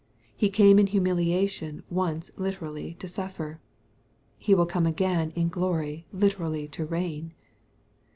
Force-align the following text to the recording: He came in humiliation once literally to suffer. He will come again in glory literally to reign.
He 0.35 0.49
came 0.49 0.79
in 0.79 0.87
humiliation 0.87 1.83
once 1.91 2.31
literally 2.35 2.95
to 2.95 3.07
suffer. 3.07 3.59
He 4.39 4.55
will 4.55 4.65
come 4.65 4.87
again 4.87 5.29
in 5.35 5.47
glory 5.47 6.07
literally 6.11 6.67
to 6.69 6.85
reign. 6.87 7.35